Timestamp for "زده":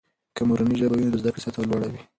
1.21-1.29